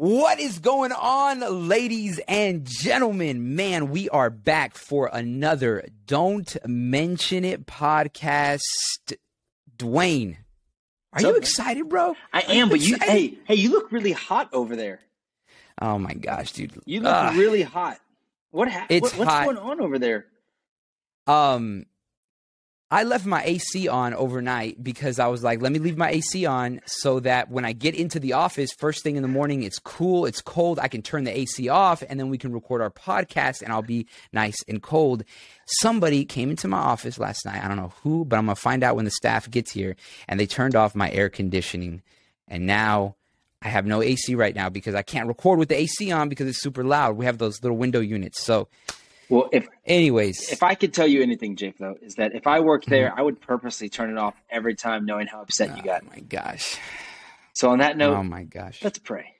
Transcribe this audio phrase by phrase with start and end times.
[0.00, 3.54] What is going on, ladies and gentlemen?
[3.54, 8.62] Man, we are back for another Don't Mention It podcast.
[9.76, 10.38] Dwayne,
[11.12, 12.16] are you excited, bro?
[12.32, 15.00] I am, but you hey, hey, you look really hot over there.
[15.82, 16.72] Oh my gosh, dude.
[16.86, 18.00] You look uh, really hot.
[18.52, 19.44] What ha- what, what's hot.
[19.44, 20.24] going on over there?
[21.26, 21.84] Um
[22.92, 26.44] I left my AC on overnight because I was like, let me leave my AC
[26.44, 29.78] on so that when I get into the office first thing in the morning, it's
[29.78, 32.90] cool, it's cold, I can turn the AC off and then we can record our
[32.90, 35.22] podcast and I'll be nice and cold.
[35.66, 37.62] Somebody came into my office last night.
[37.62, 39.94] I don't know who, but I'm going to find out when the staff gets here
[40.26, 42.02] and they turned off my air conditioning.
[42.48, 43.14] And now
[43.62, 46.48] I have no AC right now because I can't record with the AC on because
[46.48, 47.16] it's super loud.
[47.16, 48.42] We have those little window units.
[48.42, 48.66] So
[49.30, 52.60] well, if anyways, if I could tell you anything, Jake, though, is that if I
[52.60, 53.18] worked there, mm-hmm.
[53.18, 56.02] I would purposely turn it off every time, knowing how upset oh, you got.
[56.04, 56.76] Oh my gosh!
[57.52, 59.34] So on that note, oh my gosh, let's pray.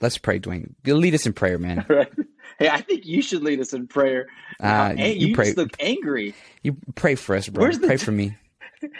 [0.00, 0.74] Let's pray, Dwayne.
[0.84, 1.84] You lead us in prayer, man.
[1.88, 2.12] right.
[2.58, 4.26] Hey, I think you should lead us in prayer.
[4.60, 5.52] Uh, you, you pray.
[5.54, 6.34] look angry.
[6.62, 7.62] You pray for us, bro.
[7.62, 8.36] Where's pray for me.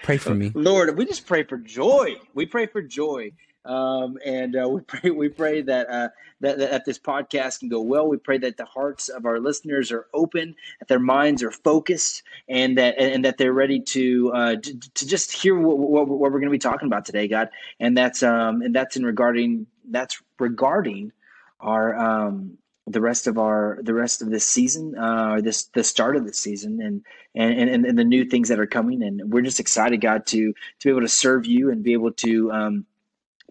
[0.03, 0.97] Pray for me, Lord.
[0.97, 2.17] We just pray for joy.
[2.35, 3.33] We pray for joy
[3.69, 6.09] um, and uh, we pray we pray that, uh,
[6.41, 8.09] that that this podcast can go well.
[8.09, 12.23] We pray that the hearts of our listeners are open, that their minds are focused,
[12.49, 16.19] and that and that they're ready to uh, to, to, just hear what, what, what
[16.33, 17.51] we're going to be talking about today, God.
[17.79, 21.13] And that's um, and that's in regarding that's regarding
[21.61, 25.85] our um, the rest of our the rest of this season uh, or this the
[25.85, 29.31] start of the season and, and and and the new things that are coming and
[29.31, 32.51] we're just excited god to to be able to serve you and be able to
[32.51, 32.87] um,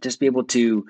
[0.02, 0.86] just be able to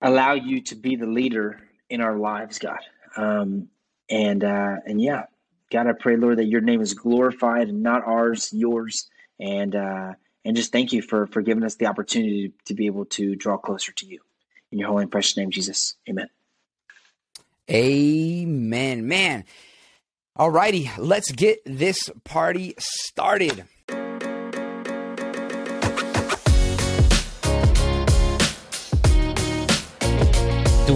[0.00, 2.80] allow you to be the leader in our lives, God.
[3.16, 3.68] Um,
[4.10, 5.24] and uh, and yeah,
[5.70, 9.08] God, I pray, Lord, that your name is glorified and not ours, yours.
[9.40, 10.12] And uh,
[10.44, 13.56] and just thank you for for giving us the opportunity to, be able to draw
[13.56, 14.20] closer to you.
[14.70, 15.96] In your holy and precious name, Jesus.
[16.08, 16.28] Amen.
[17.70, 19.08] Amen.
[19.08, 19.44] Man.
[20.36, 23.64] Alrighty, let's get this party started.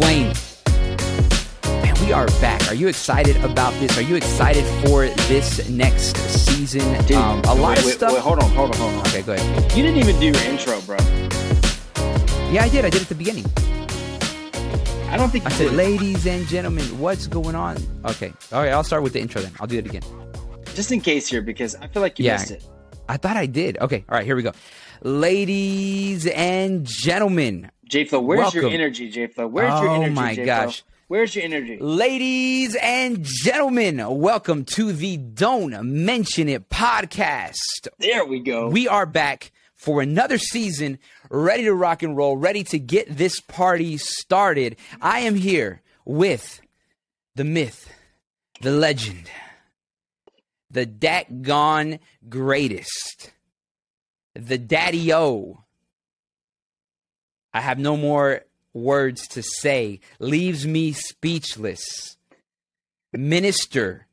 [0.09, 0.35] Man,
[2.03, 2.67] we are back.
[2.71, 3.99] Are you excited about this?
[3.99, 6.81] Are you excited for this next season?
[7.05, 8.13] Dude, um, a lot wait, of wait, stuff.
[8.15, 9.01] Wait, hold on, hold on, hold on.
[9.01, 9.77] Okay, go ahead.
[9.77, 10.97] You didn't even do your intro, bro.
[12.51, 12.87] Yeah, I did.
[12.87, 13.45] I did at the beginning.
[15.11, 17.77] I don't think I said, ladies and gentlemen, what's going on?
[18.07, 18.33] Okay.
[18.51, 19.53] All right, I'll start with the intro then.
[19.61, 20.05] I'll do it again.
[20.75, 22.67] Just in case here, because I feel like you yeah, missed it.
[23.11, 23.77] I thought I did.
[23.77, 24.07] Okay.
[24.09, 24.53] All right, here we go.
[25.03, 28.61] Ladies and gentlemen, J Flow, where's Welcome.
[28.61, 29.47] your oh energy, J Flow?
[29.47, 30.11] Where's oh your energy?
[30.11, 30.45] Oh my J-Flo?
[30.45, 30.85] gosh.
[31.07, 31.79] Where's your energy?
[31.81, 35.73] Ladies and gentlemen, welcome to the Don't
[36.05, 37.89] Mention It podcast.
[37.99, 38.69] There we go.
[38.69, 40.99] We are back for another season,
[41.31, 44.77] ready to rock and roll, ready to get this party started.
[45.01, 46.61] I am here with
[47.37, 47.91] the myth,
[48.61, 49.31] the legend,
[50.71, 53.31] the dat gone greatest,
[54.35, 55.65] the daddy o
[57.59, 58.43] I have no more
[58.73, 59.99] words to say.
[60.21, 62.17] Leaves me speechless.
[63.13, 64.07] Minister,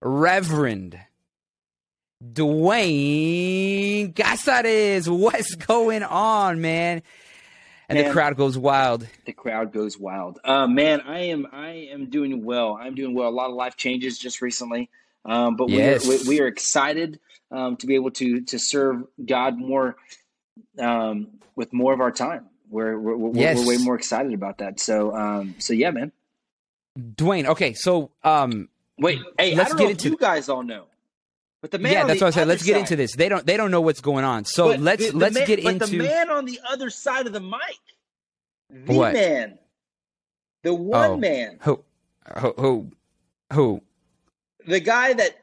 [0.00, 0.98] Reverend,
[2.24, 7.02] Dwayne Casares, what's going on, man?
[7.90, 9.06] And man, the crowd goes wild.
[9.26, 10.38] The crowd goes wild.
[10.42, 12.78] Uh, man, I am I am doing well.
[12.80, 13.28] I'm doing well.
[13.28, 14.88] A lot of life changes just recently,
[15.26, 16.06] um, but yes.
[16.06, 19.96] we, are, we, we, are excited um, to be able to to serve God more
[20.78, 22.46] um, with more of our time.
[22.68, 23.58] We're we're, we're, yes.
[23.58, 24.80] we're way more excited about that.
[24.80, 26.12] So um, so yeah, man.
[26.98, 28.68] Dwayne, okay, so um,
[28.98, 30.86] wait, hey, let's get into you guys all know.
[31.60, 32.48] But the man yeah, that's what I said.
[32.48, 33.14] Let's side, get into this.
[33.14, 34.44] They don't they don't know what's going on.
[34.44, 36.90] So but let's the, the let's man, get but into the man on the other
[36.90, 37.60] side of the mic.
[38.70, 39.12] The what?
[39.12, 39.58] man.
[40.62, 41.58] The one oh, man.
[41.62, 41.84] Who
[42.38, 42.90] who who
[43.52, 43.82] who?
[44.66, 45.38] The guy that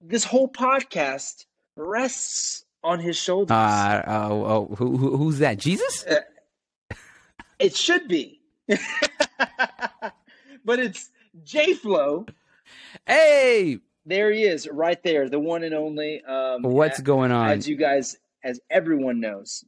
[0.00, 3.52] this whole podcast rests on his shoulders.
[3.52, 5.58] Uh, oh, oh who, who, who's that?
[5.58, 6.04] Jesus?
[6.04, 6.20] Uh,
[7.58, 8.40] it should be.
[10.64, 11.10] but it's
[11.44, 12.26] J Flow.
[13.06, 16.22] Hey, there he is, right there, the one and only.
[16.24, 17.50] Um, What's going on?
[17.50, 19.64] As you guys, as everyone knows,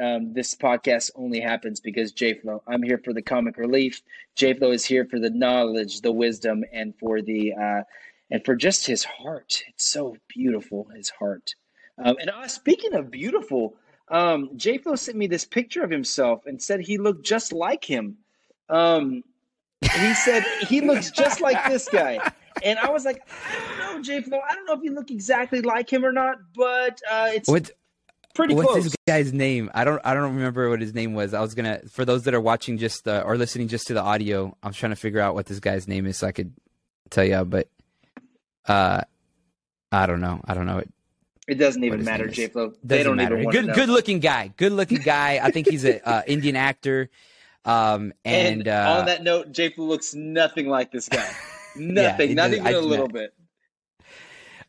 [0.00, 2.62] um, this podcast only happens because J Flow.
[2.66, 4.02] I'm here for the comic relief.
[4.36, 7.82] J Flow is here for the knowledge, the wisdom, and for the uh,
[8.30, 9.62] and for just his heart.
[9.68, 11.54] It's so beautiful, his heart.
[11.98, 13.76] Um, and uh, speaking of beautiful,
[14.08, 17.84] um, J Flow sent me this picture of himself and said he looked just like
[17.84, 18.18] him.
[18.68, 19.24] Um,
[19.80, 22.32] he said he looks just like this guy.
[22.64, 24.38] And I was like, I don't know, J Flow.
[24.38, 27.70] I don't know if you look exactly like him or not, but uh, it's what?
[28.34, 28.84] pretty What's close.
[28.84, 29.70] this guy's name?
[29.74, 31.34] I don't I don't remember what his name was.
[31.34, 34.02] I was gonna for those that are watching just uh, or listening just to the
[34.02, 34.56] audio.
[34.62, 36.52] I was trying to figure out what this guy's name is so I could
[37.10, 37.44] tell you.
[37.44, 37.68] But
[38.66, 39.02] uh,
[39.92, 40.40] I don't know.
[40.44, 40.78] I don't know.
[40.78, 40.90] It
[41.48, 42.28] It doesn't even matter.
[42.28, 42.74] J Flo.
[42.84, 43.38] They don't matter.
[43.38, 44.52] even Good good looking guy.
[44.56, 45.40] Good looking guy.
[45.42, 47.08] I think he's a uh, Indian actor.
[47.64, 51.28] Um and, And, uh, on that note, J Flo looks nothing like this guy.
[51.76, 53.12] Nothing, he not does- even a little not.
[53.14, 53.34] bit.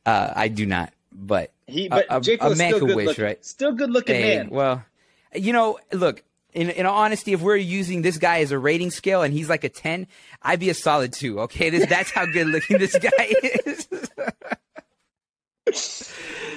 [0.05, 0.93] uh, I do not.
[1.11, 3.23] But He, A- but a- J man still good wish, looking.
[3.25, 3.45] right?
[3.45, 4.49] Still good looking Hey, man.
[4.49, 4.83] well,
[5.35, 6.23] you know, look.
[6.51, 9.47] In, in all honesty, if we're using this guy as a rating scale and he's
[9.49, 10.07] like a ten,
[10.41, 11.39] I'd be a solid two.
[11.41, 13.11] Okay, this, that's how good looking this guy
[13.67, 13.87] is.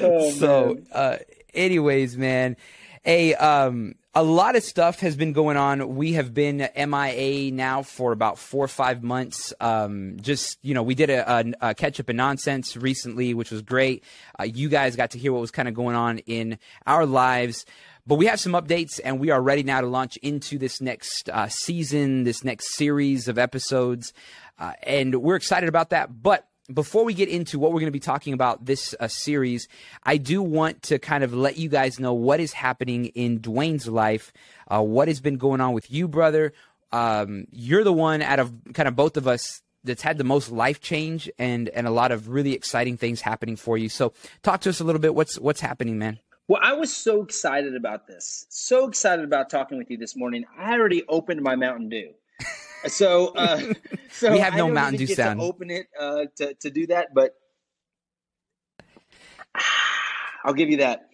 [0.01, 0.87] Oh, so, man.
[0.93, 1.17] uh,
[1.55, 2.57] anyways, man,
[3.05, 5.97] a um, a lot of stuff has been going on.
[5.97, 9.55] We have been MIA now for about four or five months.
[9.61, 13.51] Um, just you know, we did a, a, a catch up and nonsense recently, which
[13.51, 14.05] was great.
[14.39, 17.65] Uh, you guys got to hear what was kind of going on in our lives.
[18.07, 21.29] But we have some updates, and we are ready now to launch into this next
[21.29, 24.13] uh, season, this next series of episodes,
[24.59, 26.23] uh, and we're excited about that.
[26.23, 29.69] But before we get into what we're going to be talking about this uh, series,
[30.03, 33.87] I do want to kind of let you guys know what is happening in Dwayne's
[33.87, 34.33] life,
[34.69, 36.53] uh, what has been going on with you, brother.
[36.91, 40.51] Um, you're the one out of kind of both of us that's had the most
[40.51, 43.89] life change and and a lot of really exciting things happening for you.
[43.89, 45.15] So, talk to us a little bit.
[45.15, 46.19] What's what's happening, man?
[46.49, 48.47] Well, I was so excited about this.
[48.51, 50.45] So excited about talking with you this morning.
[50.59, 52.11] I already opened my Mountain Dew.
[52.87, 53.61] So, uh,
[54.13, 55.41] so We have no Mountain Dew sound.
[55.41, 57.35] To open it uh, to to do that, but
[60.45, 61.09] I'll give you that.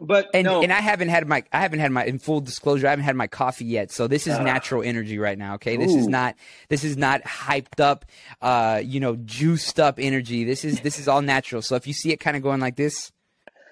[0.00, 2.86] But And no, and I haven't had my I haven't had my in full disclosure
[2.86, 3.90] I haven't had my coffee yet.
[3.90, 4.42] So this is Ah.
[4.44, 5.54] natural energy right now.
[5.54, 6.36] Okay, this is not
[6.68, 8.04] this is not hyped up,
[8.40, 10.44] uh, you know, juiced up energy.
[10.44, 11.62] This is this is all natural.
[11.62, 13.10] So if you see it kind of going like this,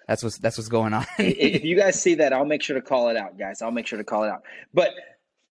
[0.08, 1.06] that's what's that's what's going on.
[1.18, 3.62] if you guys see that, I'll make sure to call it out, guys.
[3.62, 4.42] I'll make sure to call it out.
[4.74, 4.90] But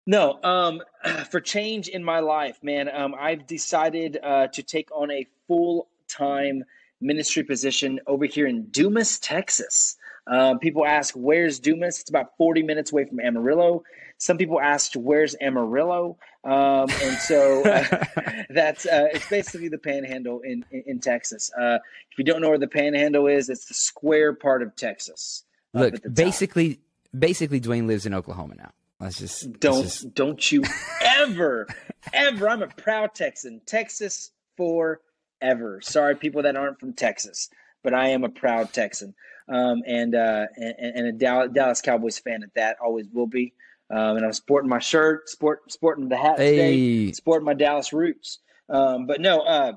[0.06, 0.82] no, um,
[1.30, 5.88] for change in my life, man, um, I've decided uh, to take on a full
[6.08, 6.64] time
[7.00, 9.96] ministry position over here in Dumas, Texas.
[10.26, 13.84] Um, people ask, "Where's Dumas?" It's about forty minutes away from Amarillo.
[14.18, 18.04] Some people asked, "Where's Amarillo?" Um, and so uh,
[18.50, 21.50] that's uh, it's basically the Panhandle in in, in Texas.
[21.58, 21.78] Uh,
[22.10, 25.44] if you don't know where the Panhandle is, it's the square part of Texas.
[25.74, 26.14] Look, at the top.
[26.14, 26.80] basically
[27.18, 28.70] basically Dwayne lives in Oklahoma now.
[29.04, 30.64] Let's just let's don't just- don't you
[31.02, 31.68] ever
[32.12, 32.48] ever.
[32.48, 33.60] I'm a proud texan.
[33.66, 35.80] Texas forever.
[35.82, 37.48] Sorry people that aren't from texas
[37.84, 39.14] but i am a proud texan.
[39.46, 43.52] Um, and, uh, and and a Dallas, Cowboys fan at that always will be.
[43.90, 48.38] Um, and I'm sporting my shirt sport sporting the hat today sporting my Dallas roots.
[48.70, 49.74] Um, but no uh,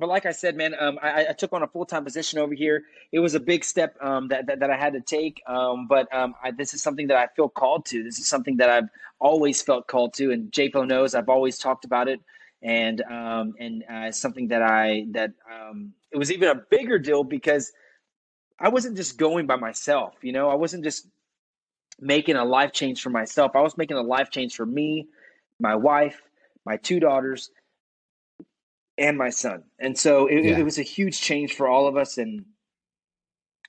[0.00, 2.54] but like I said, man, um, I, I took on a full time position over
[2.54, 2.84] here.
[3.12, 6.12] It was a big step um, that, that that I had to take, um, but
[6.14, 8.02] um, I, this is something that I feel called to.
[8.02, 8.88] This is something that I've
[9.20, 12.20] always felt called to, and JPO knows I've always talked about it,
[12.62, 17.22] and um, and uh, something that I that um, it was even a bigger deal
[17.22, 17.70] because
[18.58, 20.14] I wasn't just going by myself.
[20.22, 21.06] You know, I wasn't just
[22.00, 23.52] making a life change for myself.
[23.54, 25.08] I was making a life change for me,
[25.58, 26.20] my wife,
[26.64, 27.50] my two daughters,
[29.00, 29.64] and my son.
[29.78, 30.58] And so it, Yeah.
[30.58, 32.18] it was a huge change for all of us.
[32.18, 32.44] And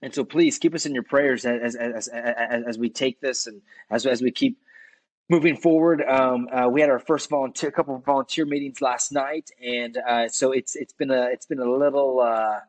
[0.03, 3.21] and so please keep us in your prayers as as as, as, as we take
[3.21, 4.57] this and as as we keep
[5.29, 6.01] moving forward.
[6.01, 10.27] Um, uh, we had our first volunteer, couple of volunteer meetings last night, and uh,
[10.27, 12.59] so it's it's been a it's been a little uh,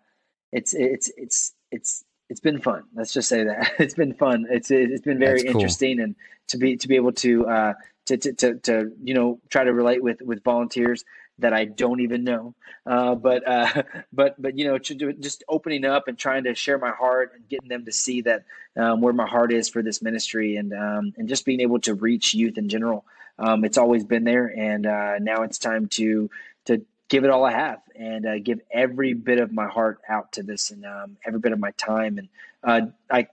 [0.52, 2.84] it's it's it's it's it's been fun.
[2.94, 4.46] Let's just say that it's been fun.
[4.50, 5.52] It's it's been very cool.
[5.52, 6.14] interesting, and
[6.48, 7.72] to be to be able to uh,
[8.06, 11.04] to, to to to you know try to relate with with volunteers
[11.38, 12.54] that I don't even know.
[12.86, 16.90] Uh, but uh, but but you know just opening up and trying to share my
[16.90, 18.44] heart and getting them to see that
[18.76, 21.94] um, where my heart is for this ministry and um, and just being able to
[21.94, 23.04] reach youth in general.
[23.38, 26.30] Um, it's always been there, and uh, now it's time to
[26.66, 30.32] to give it all I have and uh, give every bit of my heart out
[30.32, 32.18] to this and um, every bit of my time.
[32.18, 32.28] And
[32.64, 33.26] uh, I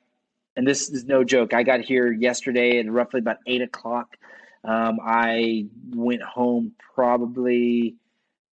[0.56, 1.54] and this is no joke.
[1.54, 4.18] I got here yesterday at roughly about eight o'clock.
[4.64, 7.96] Um, I went home probably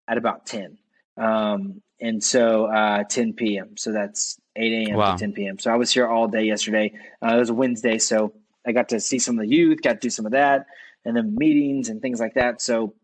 [0.08, 0.78] at about 10.
[1.16, 3.76] Um, and so uh, 10 p.m.
[3.76, 4.96] So that's 8 a.m.
[4.96, 5.12] Wow.
[5.12, 5.58] to 10 p.m.
[5.58, 6.92] So I was here all day yesterday.
[7.22, 7.98] Uh, it was a Wednesday.
[7.98, 8.32] So
[8.66, 10.66] I got to see some of the youth, got to do some of that,
[11.04, 12.60] and then meetings and things like that.
[12.62, 12.94] So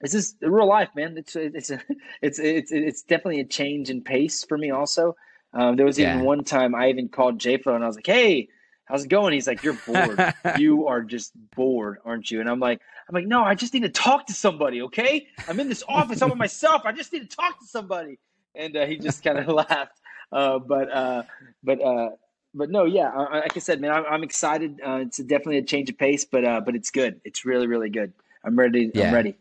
[0.00, 1.16] this is real life, man.
[1.16, 1.80] It's it's a,
[2.22, 4.70] it's it's it's definitely a change in pace for me.
[4.70, 5.16] Also,
[5.52, 6.24] um, there was even Yeah.
[6.24, 8.48] one time I even called JFO and I was like, "Hey,
[8.84, 10.34] how's it going?" He's like, "You're bored.
[10.58, 13.82] you are just bored, aren't you?" And I'm like, "I'm like, no, I just need
[13.82, 14.82] to talk to somebody.
[14.82, 16.82] Okay, I'm in this office all by myself.
[16.84, 18.18] I just need to talk to somebody."
[18.54, 19.98] And uh, he just kind of laughed.
[20.30, 21.22] Uh, but uh,
[21.62, 22.10] but uh,
[22.54, 24.80] but no, yeah, like I said, man, I'm, I'm excited.
[24.84, 27.20] Uh, it's definitely a change of pace, but uh, but it's good.
[27.24, 28.12] It's really really good.
[28.44, 28.90] I'm ready.
[28.94, 29.08] Yeah.
[29.08, 29.36] I'm ready.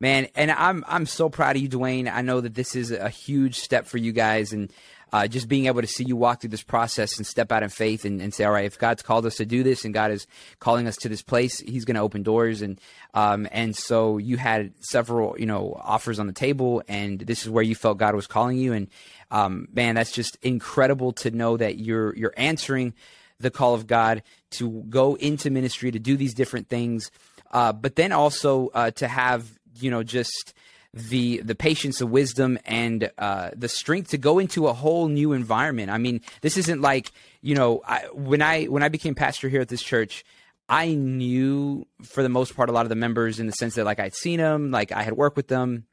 [0.00, 2.10] Man, and I'm I'm so proud of you, Dwayne.
[2.10, 4.72] I know that this is a huge step for you guys, and
[5.12, 7.68] uh, just being able to see you walk through this process and step out in
[7.68, 10.10] faith and, and, say, all right, if God's called us to do this and God
[10.10, 10.26] is
[10.58, 12.62] calling us to this place, He's going to open doors.
[12.62, 12.80] And
[13.14, 17.50] um, and so you had several, you know, offers on the table, and this is
[17.50, 18.72] where you felt God was calling you.
[18.72, 18.88] And
[19.30, 22.94] um, man, that's just incredible to know that you're you're answering
[23.40, 27.10] the call of God to go into ministry to do these different things,
[27.50, 29.48] uh, but then also uh, to have
[29.80, 30.54] you know just
[30.92, 35.32] the the patience, the wisdom, and uh, the strength to go into a whole new
[35.32, 35.90] environment.
[35.90, 39.60] I mean, this isn't like you know I, when I when I became pastor here
[39.60, 40.24] at this church.
[40.68, 43.84] I knew for the most part a lot of the members in the sense that
[43.84, 45.86] like I'd seen them, like I had worked with them,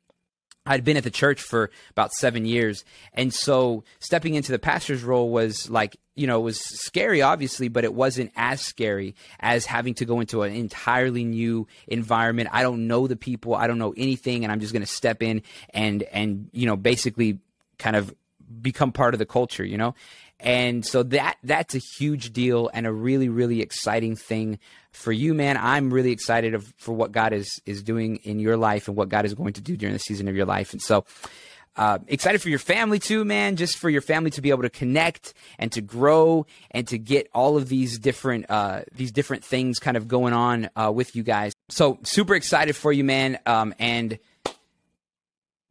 [0.68, 2.84] I'd been at the church for about seven years.
[3.14, 7.70] And so stepping into the pastor's role was like, you know, it was scary, obviously,
[7.70, 12.50] but it wasn't as scary as having to go into an entirely new environment.
[12.52, 15.24] I don't know the people, I don't know anything, and I'm just going to step
[15.24, 15.42] in
[15.74, 17.40] and, and, you know, basically
[17.78, 18.14] kind of
[18.62, 19.94] become part of the culture, you know?
[20.40, 24.60] And so that that's a huge deal and a really really exciting thing
[24.92, 25.58] for you, man.
[25.58, 29.10] I'm really excited of, for what God is is doing in your life and what
[29.10, 30.74] God is going to do during the season of your life.
[30.74, 31.06] And so
[31.78, 33.56] uh, excited for your family too, man.
[33.56, 37.30] Just for your family to be able to connect and to grow and to get
[37.34, 41.22] all of these different uh, these different things kind of going on uh, with you
[41.22, 41.54] guys.
[41.70, 43.38] So super excited for you, man.
[43.46, 44.18] Um, and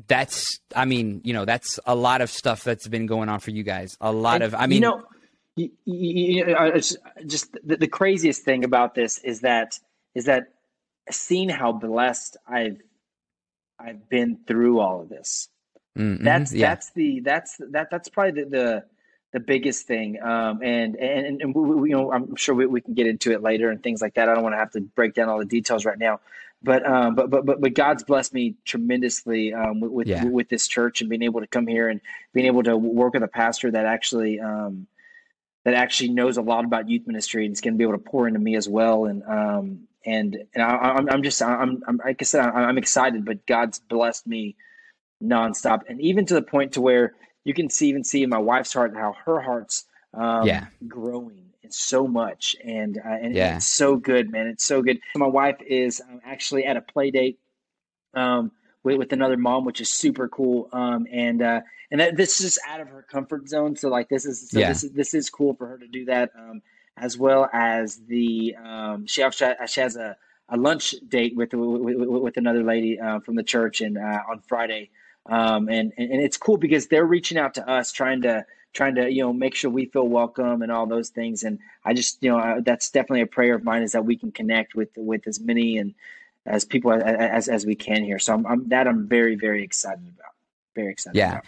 [0.09, 3.51] that's i mean you know that's a lot of stuff that's been going on for
[3.51, 3.97] you guys.
[4.01, 5.03] A lot and, of i mean you know
[5.57, 9.79] you, you, just, just the, the, craziest thing about this is that
[10.15, 10.49] is that
[11.11, 12.79] seeing how blessed i've
[13.79, 15.49] i've been through all of this.
[15.97, 16.69] Mm-hmm, that's yeah.
[16.69, 18.85] that's the that's that that's probably the, the
[19.33, 20.23] the biggest thing.
[20.23, 23.33] Um, and and and we, we, you know i'm sure we, we can get into
[23.33, 24.29] it later and things like that.
[24.29, 26.21] I don't want to have to break down all the details right now
[26.63, 30.25] but um, but but but but God's blessed me tremendously um, with with, yeah.
[30.25, 32.01] with, this church and being able to come here and
[32.33, 34.87] being able to work with a pastor that actually um,
[35.65, 37.99] that actually knows a lot about youth ministry and is going to be able to
[37.99, 39.05] pour into me as well.
[39.05, 43.25] And um, and and I, am I'm just I'm, I'm like I said I'm excited,
[43.25, 44.57] but God's blessed me
[45.23, 48.39] nonstop, and even to the point to where you can see even see in my
[48.39, 49.85] wife's heart how her heart's
[50.15, 50.67] um, yeah.
[50.89, 53.57] growing so much, and uh, and yeah.
[53.57, 54.47] it's so good, man.
[54.47, 54.99] It's so good.
[55.17, 57.39] My wife is um, actually at a play date
[58.15, 60.69] um, with, with another mom, which is super cool.
[60.73, 63.77] Um, and uh, and that, this is out of her comfort zone.
[63.77, 64.69] So like this is so yeah.
[64.69, 66.63] this is this is cool for her to do that, um,
[66.97, 70.17] as well as the um, she actually she has a,
[70.49, 74.41] a lunch date with with, with another lady uh, from the church and uh, on
[74.49, 74.91] Friday.
[75.29, 78.47] Um, and, and, and it's cool because they're reaching out to us, trying to
[78.77, 81.43] trying to you know make sure we feel welcome and all those things.
[81.43, 84.31] And i just you know that's definitely a prayer of mine is that we can
[84.31, 85.95] connect with with as many and
[86.45, 88.19] as people as as we can here.
[88.19, 90.35] So i'm, I'm that i'm very very excited about
[90.77, 91.33] very excited yeah.
[91.33, 91.45] about.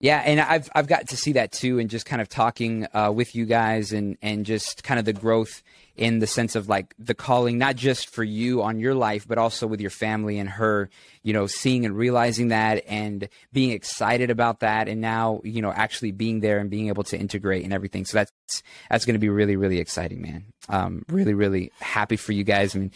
[0.00, 3.12] Yeah, and I've I've got to see that too, and just kind of talking uh,
[3.12, 5.62] with you guys, and and just kind of the growth
[5.98, 9.36] in the sense of like the calling, not just for you on your life, but
[9.36, 10.88] also with your family and her,
[11.22, 15.72] you know, seeing and realizing that and being excited about that, and now you know
[15.72, 18.04] actually being there and being able to integrate and everything.
[18.04, 20.44] So that's that's going to be really really exciting, man.
[20.68, 22.76] Um, really really happy for you guys.
[22.76, 22.92] I mean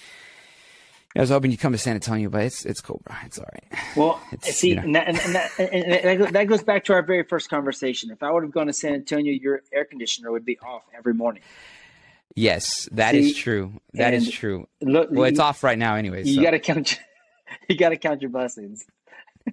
[1.15, 3.15] I was hoping you'd come to San Antonio, but it's it's cool, bro.
[3.27, 3.83] It's all right.
[3.97, 4.83] Well, it's, see, you know.
[4.83, 8.11] and, that, and, that, and that goes back to our very first conversation.
[8.11, 11.13] If I would have gone to San Antonio, your air conditioner would be off every
[11.13, 11.43] morning.
[12.35, 13.81] Yes, that see, is true.
[13.95, 14.67] That is true.
[14.81, 16.29] Look, well, it's you, off right now, anyways.
[16.29, 16.43] You so.
[16.43, 16.99] got to count.
[17.69, 18.87] You got to count your blessings.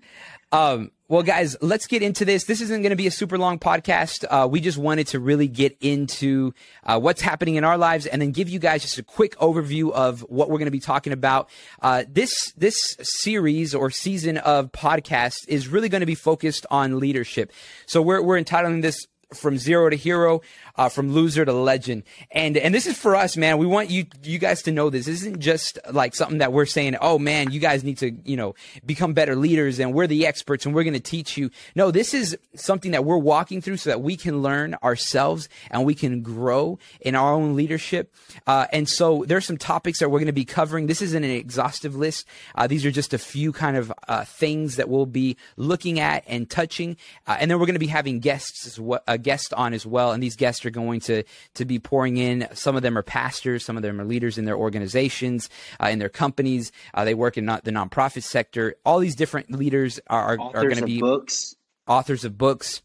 [0.52, 2.46] Um, well, guys, let's get into this.
[2.46, 4.26] This isn't going to be a super long podcast.
[4.28, 8.22] Uh, we just wanted to really get into uh, what's happening in our lives, and
[8.22, 11.14] then give you guys just a quick overview of what we're going to be talking
[11.14, 11.50] about.
[11.82, 17.00] Uh, this this series or season of podcast is really going to be focused on
[17.00, 17.52] leadership.
[17.86, 20.42] So we're we're entitling this from zero to hero,
[20.80, 22.04] uh, from loser to legend.
[22.32, 23.58] And and this is for us, man.
[23.58, 25.08] We want you you guys to know this.
[25.08, 28.38] This isn't just like something that we're saying, oh man, you guys need to, you
[28.38, 28.56] know,
[28.86, 31.52] become better leaders and we're the experts and we're gonna teach you.
[31.76, 35.84] No, this is something that we're walking through so that we can learn ourselves and
[35.84, 38.16] we can grow in our own leadership.
[38.48, 40.88] Uh, and so there's some topics that we're gonna be covering.
[40.88, 42.26] This isn't an exhaustive list.
[42.56, 46.24] Uh, these are just a few kind of uh, things that we'll be looking at
[46.26, 46.96] and touching.
[47.28, 50.38] Uh, and then we're gonna be having guests uh, guest on as well, and these
[50.38, 51.24] guests are going to
[51.56, 52.48] to be pouring in.
[52.54, 55.50] Some of them are pastors, some of them are leaders in their organizations,
[55.82, 56.72] uh, in their companies.
[56.94, 58.76] Uh, they work in not the nonprofit sector.
[58.86, 61.56] All these different leaders are are, are going to be books,
[61.88, 62.82] authors of books.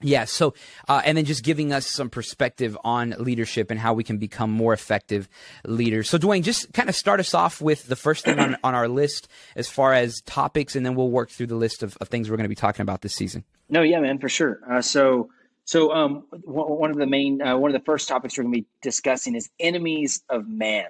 [0.00, 0.26] Yeah.
[0.26, 0.54] So,
[0.86, 4.50] uh, and then just giving us some perspective on leadership and how we can become
[4.50, 5.28] more effective
[5.64, 6.08] leaders.
[6.08, 8.86] So, Dwayne, just kind of start us off with the first thing on, on our
[8.86, 12.30] list as far as topics, and then we'll work through the list of, of things
[12.30, 13.42] we're going to be talking about this season.
[13.68, 14.60] No, yeah, man, for sure.
[14.70, 15.30] Uh, so,
[15.68, 18.60] so um, one of the main, uh, one of the first topics we're going to
[18.62, 20.86] be discussing is enemies of man.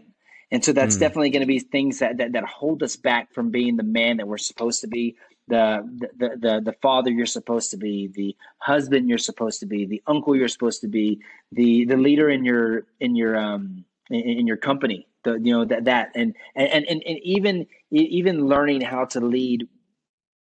[0.53, 1.01] And so that's mm.
[1.01, 4.19] definitely going to be things that, that, that hold us back from being the man
[4.19, 5.17] that we're supposed to be,
[5.49, 5.83] the,
[6.19, 10.01] the the the father you're supposed to be, the husband you're supposed to be, the
[10.07, 11.19] uncle you're supposed to be,
[11.51, 15.09] the the leader in your in your um in, in your company.
[15.25, 19.67] The you know that that and and and and even even learning how to lead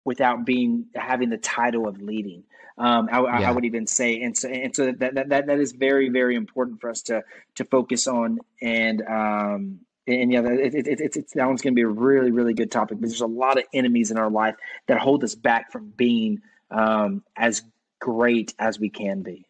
[0.04, 2.44] without being having the title of leading.
[2.78, 3.50] Um, I, yeah.
[3.50, 6.36] I, would even say, and so, and so that, that, that, that is very, very
[6.36, 7.24] important for us to,
[7.56, 8.40] to focus on.
[8.62, 12.32] And, um, and yeah, it, it, it, it's, that one's going to be a really,
[12.32, 13.00] really good topic.
[13.00, 14.56] But there's a lot of enemies in our life
[14.88, 17.64] that hold us back from being um, as
[18.00, 19.48] great as we can be.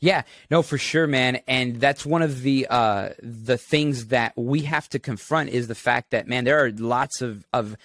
[0.00, 1.40] Yeah, no, for sure, man.
[1.46, 5.76] And that's one of the uh, the things that we have to confront is the
[5.76, 7.76] fact that man, there are lots of of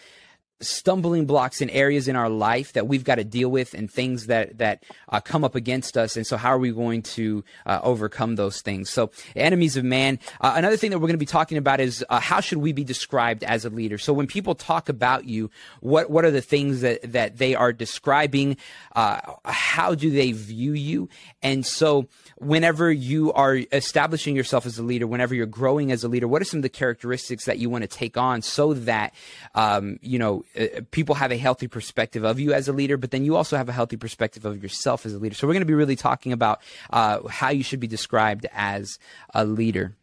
[0.59, 4.27] stumbling blocks in areas in our life that we've got to deal with and things
[4.27, 6.17] that that uh, come up against us.
[6.17, 8.89] And so how are we going to uh, overcome those things?
[8.89, 12.03] So enemies of man uh, another thing that we're going to be talking about is
[12.09, 13.97] uh, how should we be described as a leader?
[13.97, 17.71] So when people talk about you what what are the things that that they are
[17.71, 18.57] describing?
[18.95, 21.09] Uh, how do they view you?
[21.43, 26.07] And so whenever you are establishing yourself as a leader whenever you're growing as a
[26.07, 29.13] leader what are some of the characteristics that you want to take on so that
[29.55, 33.11] um, you know uh, people have a healthy perspective of you as a leader, but
[33.11, 35.35] then you also have a healthy perspective of yourself as a leader.
[35.35, 38.99] So we're going to be really talking about uh, how you should be described as
[39.33, 39.95] a leader.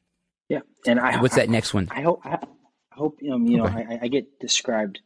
[0.48, 1.88] Yeah, and I what's that next one?
[1.90, 2.38] I hope I
[2.90, 3.86] hope um, you know okay.
[3.88, 5.00] I, I, get described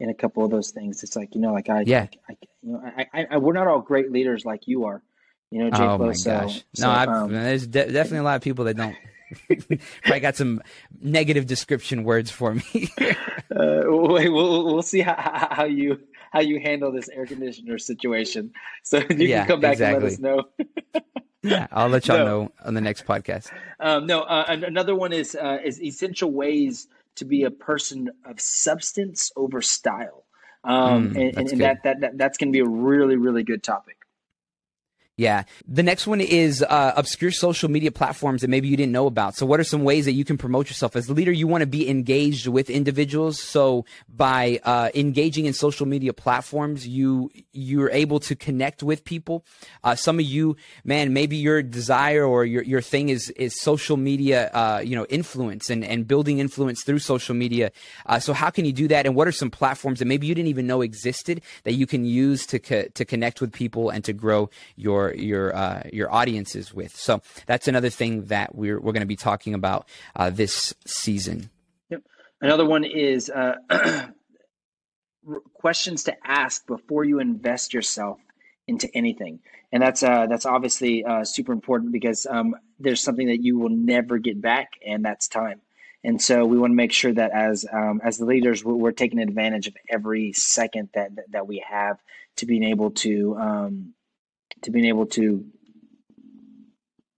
[0.00, 1.02] in a couple of those things.
[1.02, 2.82] It's like you know, like I yeah, I, I you know,
[3.14, 5.02] I, I, we're not all great leaders like you are.
[5.50, 8.42] You know, Jake oh my gosh, so, no, um, there's de- definitely a lot of
[8.42, 8.96] people that don't
[10.02, 10.62] Probably got some
[11.00, 12.90] negative description words for me.
[13.00, 18.52] uh, wait, we'll, we'll see how, how you how you handle this air conditioner situation.
[18.82, 19.94] So you yeah, can come back exactly.
[19.94, 21.02] and let us know.
[21.42, 22.24] yeah, I'll let y'all no.
[22.24, 23.50] know on the next podcast.
[23.80, 28.40] Um, no, uh, another one is uh, is essential ways to be a person of
[28.40, 30.24] substance over style.
[30.64, 33.42] Um, mm, and, and, and that, that, that that's going to be a really really
[33.42, 33.95] good topic.
[35.18, 35.44] Yeah.
[35.66, 39.34] The next one is uh, obscure social media platforms that maybe you didn't know about.
[39.34, 41.32] So, what are some ways that you can promote yourself as a leader?
[41.32, 43.40] You want to be engaged with individuals.
[43.40, 49.46] So, by uh, engaging in social media platforms, you you're able to connect with people.
[49.82, 53.96] Uh, some of you, man, maybe your desire or your, your thing is is social
[53.96, 57.72] media, uh, you know, influence and and building influence through social media.
[58.04, 59.06] Uh, so, how can you do that?
[59.06, 62.04] And what are some platforms that maybe you didn't even know existed that you can
[62.04, 66.72] use to co- to connect with people and to grow your your uh, your audiences
[66.72, 66.94] with.
[66.96, 71.50] So that's another thing that we're we're going to be talking about uh, this season.
[71.90, 72.02] Yep.
[72.40, 73.56] Another one is uh,
[75.54, 78.18] questions to ask before you invest yourself
[78.66, 79.40] into anything,
[79.72, 83.70] and that's uh, that's obviously uh, super important because um, there's something that you will
[83.70, 85.60] never get back, and that's time.
[86.06, 88.92] And so we want to make sure that as um, as the leaders, we're, we're,
[88.92, 91.98] taking advantage of every second that that, that we have
[92.36, 93.94] to being able to um,
[94.62, 95.44] to being able to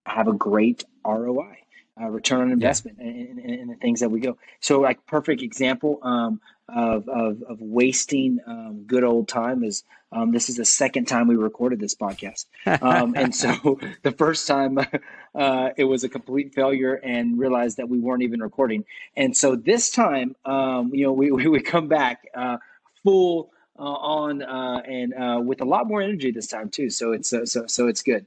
[0.07, 1.59] have a great ROI,
[2.01, 3.07] uh, return on investment, yeah.
[3.07, 4.39] in, in, in, the things that we go.
[4.61, 10.33] So, like perfect example um, of, of, of wasting um, good old time is um,
[10.33, 12.47] this is the second time we recorded this podcast,
[12.83, 14.79] um, and so the first time
[15.35, 18.85] uh, it was a complete failure and realized that we weren't even recording,
[19.17, 22.59] and so this time, um, you know, we we, we come back uh,
[23.03, 26.91] full uh, on uh, and uh, with a lot more energy this time too.
[26.91, 28.27] So it's so so it's good.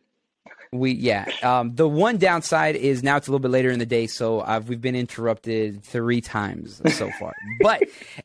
[0.72, 1.26] We yeah.
[1.44, 4.42] Um, the one downside is now it's a little bit later in the day, so
[4.42, 7.84] I've, we've been interrupted three times so far, but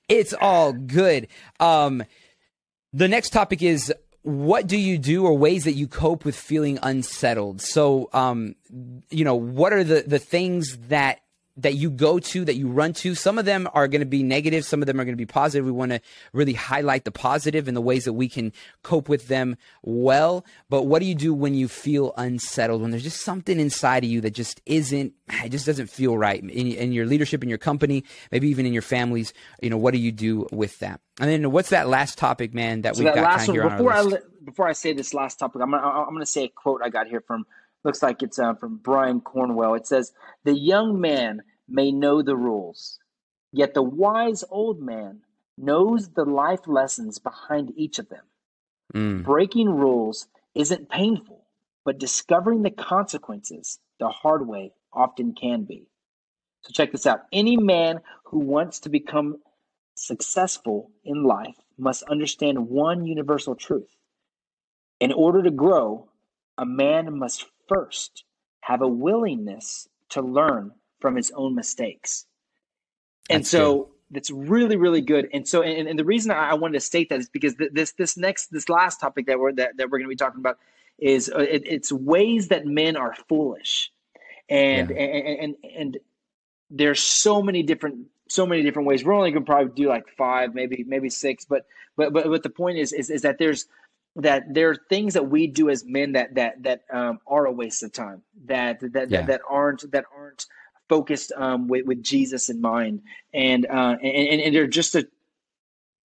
[0.08, 1.26] it's all good.
[1.58, 2.04] Um,
[2.92, 6.80] the next topic is what do you do or ways that you cope with feeling
[6.82, 8.56] unsettled so um,
[9.08, 11.20] you know what are the the things that
[11.58, 13.14] that you go to, that you run to.
[13.14, 15.26] Some of them are going to be negative, some of them are going to be
[15.26, 15.64] positive.
[15.64, 16.00] We want to
[16.32, 20.44] really highlight the positive and the ways that we can cope with them well.
[20.68, 24.10] But what do you do when you feel unsettled, when there's just something inside of
[24.10, 25.14] you that just isn't,
[25.44, 28.72] it just doesn't feel right in, in your leadership, in your company, maybe even in
[28.72, 29.32] your families?
[29.62, 31.00] You know, what do you do with that?
[31.18, 33.70] And then what's that last topic, man, that so we've that got kind of here
[33.70, 34.26] before on our list?
[34.26, 37.06] I, before I say this last topic, I'm I'm gonna say a quote I got
[37.06, 37.46] here from
[37.84, 39.74] looks like it's uh, from Brian Cornwell.
[39.74, 40.12] It says,
[40.44, 42.98] The young man may know the rules,
[43.52, 45.20] yet the wise old man
[45.58, 48.24] knows the life lessons behind each of them.
[48.94, 49.24] Mm.
[49.24, 51.44] Breaking rules isn't painful,
[51.84, 55.86] but discovering the consequences the hard way often can be.
[56.62, 57.22] So check this out.
[57.32, 59.38] Any man who wants to become
[59.94, 63.94] successful in life must understand one universal truth.
[65.00, 66.08] In order to grow,
[66.58, 68.24] a man must first
[68.60, 72.26] have a willingness to learn from his own mistakes.
[73.28, 73.92] And That's so good.
[74.10, 75.28] that's really, really good.
[75.32, 78.16] And so, and, and the reason I wanted to state that is because this, this
[78.16, 80.58] next, this last topic that we're, that, that we're going to be talking about
[80.98, 83.92] is uh, it, it's ways that men are foolish.
[84.48, 84.96] And, yeah.
[84.96, 85.98] and, and, and
[86.70, 89.04] there's so many different so many different ways.
[89.04, 92.42] We're only going to probably do like five, maybe maybe six, but but but but
[92.42, 93.66] the point is is, is that there's
[94.16, 97.52] that there are things that we do as men that that that um, are a
[97.52, 99.20] waste of time that that, yeah.
[99.20, 100.46] that that aren't that aren't
[100.88, 103.02] focused um, with with Jesus in mind,
[103.32, 105.06] and uh, and and they're just a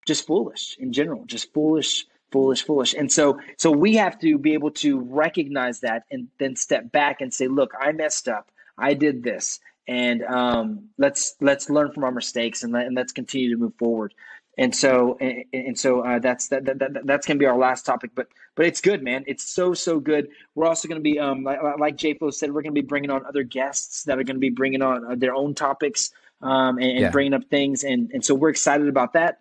[0.06, 4.54] just foolish in general, just foolish foolish foolish and so so we have to be
[4.54, 8.94] able to recognize that and then step back and say look i messed up i
[8.94, 13.50] did this and um, let's let's learn from our mistakes and, let, and let's continue
[13.50, 14.14] to move forward.
[14.58, 17.86] And so and, and so uh, that's that, that, that that's gonna be our last
[17.86, 19.24] topic, but but it's good, man.
[19.26, 20.28] It's so so good.
[20.54, 23.44] We're also gonna be um like, like JFlo said, we're gonna be bringing on other
[23.44, 26.10] guests that are gonna be bringing on uh, their own topics
[26.42, 27.10] um and, and yeah.
[27.10, 29.38] bringing up things, and and so we're excited about that.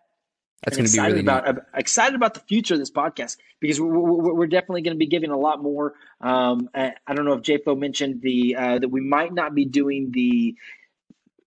[0.64, 3.82] That's going to be really about uh, excited about the future of this podcast because
[3.82, 5.96] we're, we're, we're definitely going to be giving a lot more.
[6.20, 9.66] Um, I, I, don't know if JFlo mentioned the uh, that we might not be
[9.66, 10.56] doing the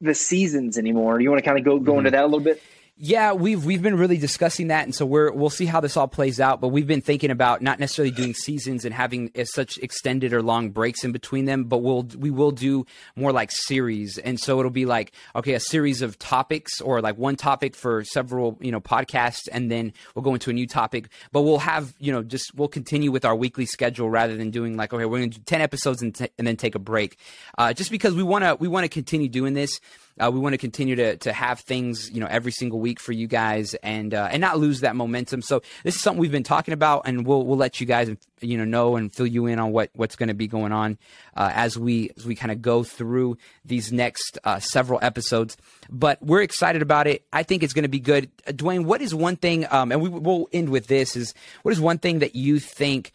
[0.00, 1.20] the seasons anymore.
[1.20, 1.98] You want to kind of go go mm-hmm.
[2.00, 2.60] into that a little bit?
[2.96, 6.06] Yeah, we've we've been really discussing that, and so we're we'll see how this all
[6.06, 6.60] plays out.
[6.60, 10.70] But we've been thinking about not necessarily doing seasons and having such extended or long
[10.70, 14.70] breaks in between them, but we'll we will do more like series, and so it'll
[14.70, 18.80] be like okay, a series of topics or like one topic for several you know
[18.80, 21.08] podcasts, and then we'll go into a new topic.
[21.32, 24.76] But we'll have you know just we'll continue with our weekly schedule rather than doing
[24.76, 27.18] like okay, we're going to do ten episodes and, t- and then take a break,
[27.58, 29.80] uh, just because we want to we want to continue doing this.
[30.20, 33.12] Uh, we want to continue to to have things you know every single week for
[33.12, 35.42] you guys and uh, and not lose that momentum.
[35.42, 38.56] So this is something we've been talking about, and we'll we'll let you guys you
[38.58, 40.98] know know and fill you in on what what's going to be going on
[41.36, 45.56] uh, as we as we kind of go through these next uh, several episodes.
[45.90, 47.24] But we're excited about it.
[47.32, 48.30] I think it's going to be good.
[48.46, 49.66] Uh, Dwayne, what is one thing?
[49.70, 53.12] Um, and we will end with this: is what is one thing that you think?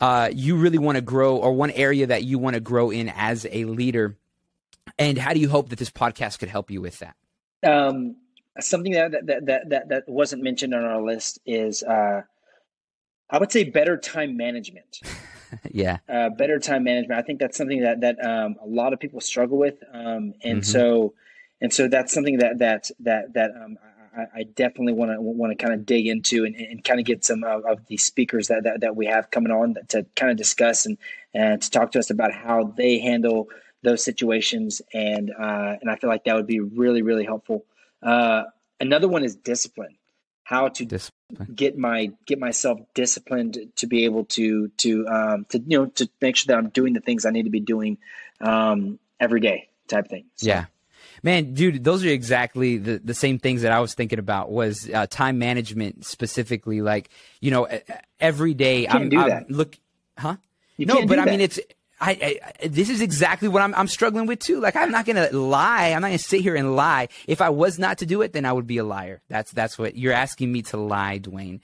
[0.00, 3.10] Uh, you really want to grow, or one area that you want to grow in
[3.10, 4.16] as a leader,
[5.00, 7.16] and how do you hope that this podcast could help you with that?
[7.62, 8.16] Um,
[8.60, 12.22] something that, that that that that wasn't mentioned on our list is uh,
[13.30, 15.00] I would say better time management.
[15.70, 17.18] yeah, uh, better time management.
[17.18, 20.60] I think that's something that that um, a lot of people struggle with, um, and
[20.60, 20.62] mm-hmm.
[20.62, 21.14] so
[21.60, 23.78] and so that's something that that that that um,
[24.16, 27.06] I, I, definitely want to want to kind of dig into and, and kind of
[27.06, 30.30] get some of, of the speakers that, that that we have coming on to kind
[30.30, 30.98] of discuss and
[31.32, 33.48] and to talk to us about how they handle
[33.82, 37.64] those situations, and uh, and I feel like that would be really really helpful.
[38.02, 38.44] Uh,
[38.78, 39.96] another one is discipline.
[40.42, 41.54] How to discipline.
[41.54, 46.08] get my get myself disciplined to be able to to um, to you know to
[46.20, 47.98] make sure that I'm doing the things I need to be doing
[48.40, 50.24] um, every day type thing.
[50.36, 50.48] So.
[50.48, 50.64] Yeah.
[51.22, 54.88] Man, dude, those are exactly the, the same things that I was thinking about was
[54.88, 56.80] uh, time management specifically.
[56.80, 57.68] Like, you know,
[58.18, 59.76] every day I'm, I'm look,
[60.16, 60.36] huh?
[60.78, 61.60] You no, but I mean, it's
[62.00, 64.60] I, I, this is exactly what I'm, I'm struggling with too.
[64.60, 65.88] Like I'm not gonna lie.
[65.88, 67.08] I'm not gonna sit here and lie.
[67.26, 69.20] If I was not to do it, then I would be a liar.
[69.28, 71.60] That's that's what you're asking me to lie, Dwayne.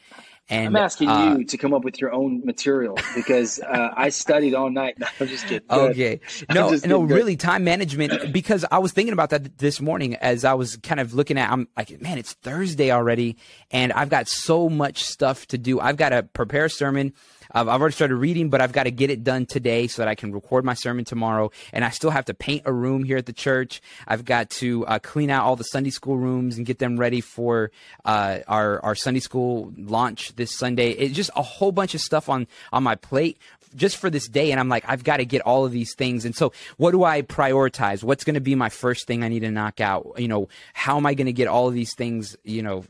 [0.49, 4.11] And I'm asking uh, you to come up with your own material because uh, I
[4.11, 4.97] studied all night.
[5.07, 5.67] No, I'm just kidding.
[5.69, 6.21] Okay,
[6.55, 8.33] no, no, really, time management.
[8.33, 11.51] Because I was thinking about that this morning as I was kind of looking at.
[11.51, 13.37] I'm like, man, it's Thursday already,
[13.71, 15.81] and I've got so much stuff to do.
[15.81, 17.13] I've got to prepare a sermon.
[17.57, 20.15] I've already started reading, but I've got to get it done today so that I
[20.15, 21.51] can record my sermon tomorrow.
[21.73, 23.81] And I still have to paint a room here at the church.
[24.07, 27.23] I've got to uh, clean out all the Sunday school rooms and get them ready
[27.23, 27.71] for
[28.05, 30.91] uh, our our Sunday school launch this Sunday.
[30.91, 33.39] It's just a whole bunch of stuff on on my plate
[33.75, 36.25] just for this day and i'm like i've got to get all of these things
[36.25, 39.41] and so what do i prioritize what's going to be my first thing i need
[39.41, 42.37] to knock out you know how am i going to get all of these things
[42.45, 42.85] you know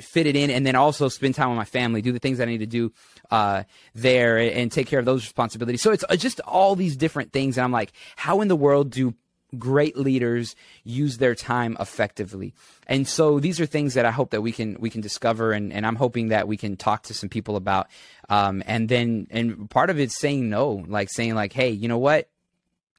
[0.00, 2.44] fit it in and then also spend time with my family do the things i
[2.44, 2.92] need to do
[3.32, 3.64] uh,
[3.94, 5.80] there and take care of those responsibilities.
[5.80, 7.56] So it's uh, just all these different things.
[7.56, 9.14] And i'm like how in the world do
[9.58, 12.52] great leaders use their time effectively?
[12.86, 15.52] And so these are things that i hope that we can we can discover.
[15.52, 17.88] And, and i'm hoping that we can talk to some people about
[18.28, 21.98] um, and then and part of it's saying no like saying like hey you know
[21.98, 22.28] what?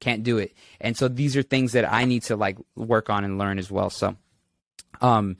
[0.00, 0.52] Can't do it.
[0.80, 3.70] And so these are things that i need to like work on and learn as
[3.70, 3.88] well.
[3.88, 4.16] So
[5.00, 5.36] um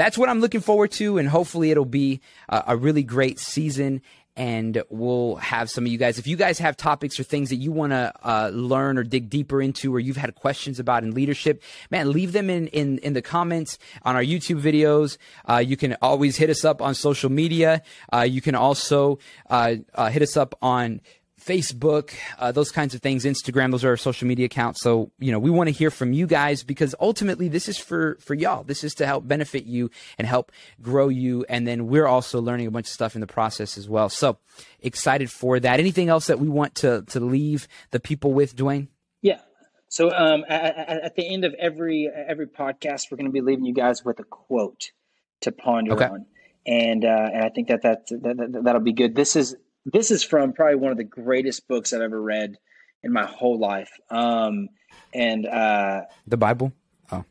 [0.00, 4.00] that's what I'm looking forward to, and hopefully it'll be a, a really great season.
[4.36, 6.18] And we'll have some of you guys.
[6.18, 9.28] If you guys have topics or things that you want to uh, learn or dig
[9.28, 13.12] deeper into, or you've had questions about in leadership, man, leave them in in, in
[13.12, 15.18] the comments on our YouTube videos.
[15.48, 17.82] Uh, you can always hit us up on social media.
[18.12, 21.00] Uh, you can also uh, uh, hit us up on
[21.40, 24.80] Facebook, uh, those kinds of things, Instagram, those are our social media accounts.
[24.80, 28.16] So, you know, we want to hear from you guys because ultimately this is for,
[28.20, 28.62] for y'all.
[28.62, 31.44] This is to help benefit you and help grow you.
[31.48, 34.08] And then we're also learning a bunch of stuff in the process as well.
[34.08, 34.38] So
[34.80, 35.80] excited for that.
[35.80, 38.88] Anything else that we want to, to leave the people with, Dwayne?
[39.22, 39.40] Yeah.
[39.88, 43.64] So um, at, at, the end of every every podcast, we're going to be leaving
[43.64, 44.92] you guys with a quote
[45.40, 46.04] to ponder okay.
[46.04, 46.26] on,
[46.64, 49.16] and uh, and I think that that, that that that'll be good.
[49.16, 52.58] This is this is from probably one of the greatest books I've ever read
[53.02, 53.90] in my whole life.
[54.10, 54.68] Um,
[55.14, 56.72] and uh, the Bible.
[57.10, 57.24] Oh,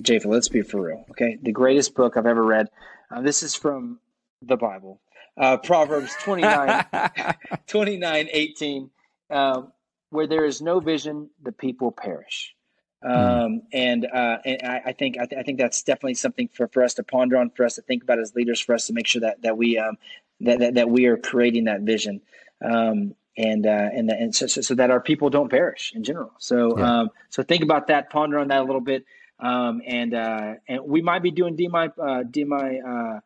[0.00, 1.38] Japheth, let's be for real, okay?
[1.40, 2.68] The greatest book I've ever read.
[3.10, 3.98] Uh, this is from
[4.42, 5.00] the Bible,
[5.40, 6.84] uh, Proverbs 29,
[7.66, 8.90] 29 18.
[9.30, 9.72] Um,
[10.10, 12.54] where there is no vision, the people perish.
[13.02, 13.10] Hmm.
[13.10, 16.68] Um, and uh, and I, I think I, th- I, think that's definitely something for,
[16.68, 18.92] for us to ponder on, for us to think about as leaders, for us to
[18.94, 19.96] make sure that that we um,
[20.40, 22.20] that, that, that we are creating that vision.
[22.64, 26.32] Um, and uh, and and so, so, so, that our people don't perish in general.
[26.38, 27.00] So yeah.
[27.00, 29.04] um, so think about that, ponder on that a little bit,
[29.38, 33.20] um, and uh, and we might be doing DMI uh, DMI uh,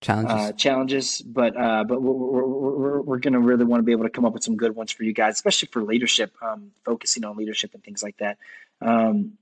[0.00, 3.84] challenges uh, challenges, but uh, but we're we're, we're, we're going to really want to
[3.84, 6.34] be able to come up with some good ones for you guys, especially for leadership,
[6.40, 8.38] um, focusing on leadership and things like that.
[8.80, 9.34] Um,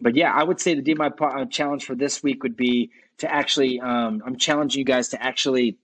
[0.00, 3.80] but yeah, I would say the DMI challenge for this week would be to actually.
[3.80, 5.76] Um, I'm challenging you guys to actually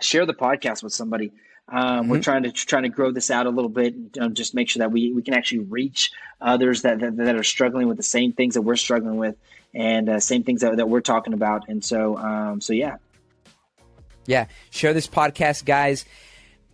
[0.00, 1.32] share the podcast with somebody.
[1.70, 2.10] Um, mm-hmm.
[2.10, 4.70] We're trying to trying to grow this out a little bit, and um, just make
[4.70, 8.02] sure that we, we can actually reach others that, that, that are struggling with the
[8.02, 9.36] same things that we're struggling with,
[9.74, 11.68] and uh, same things that, that we're talking about.
[11.68, 12.96] And so, um, so yeah,
[14.26, 16.06] yeah, share this podcast, guys.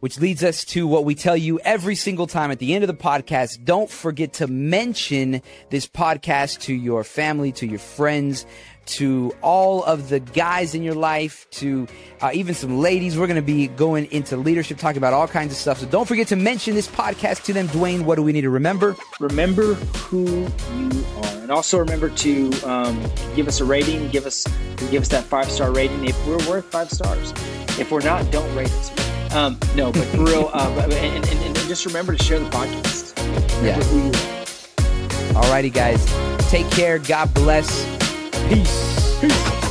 [0.04, 2.88] Which leads us to what we tell you every single time at the end of
[2.88, 3.64] the podcast.
[3.64, 5.40] Don't forget to mention
[5.70, 8.44] this podcast to your family, to your friends,
[8.84, 11.86] to all of the guys in your life, to
[12.20, 13.16] uh, even some ladies.
[13.16, 15.78] We're going to be going into leadership, talking about all kinds of stuff.
[15.78, 17.66] So don't forget to mention this podcast to them.
[17.68, 18.96] Dwayne, what do we need to remember?
[19.20, 23.02] Remember who you are, and also remember to um,
[23.34, 24.10] give us a rating.
[24.10, 24.46] Give us
[24.90, 27.32] give us that five star rating if we're worth five stars.
[27.80, 29.03] If we're not, don't rate us.
[29.34, 33.16] Um, no, but for real, uh, and, and, and, just remember to share the podcast.
[33.16, 33.78] Remember yeah.
[35.32, 36.04] Alrighty, guys.
[36.50, 37.00] Take care.
[37.00, 37.84] God bless.
[38.48, 39.18] Peace.
[39.20, 39.63] Peace.